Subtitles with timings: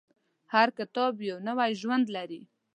[0.53, 2.41] هر کتاب یو نوی ژوند لري.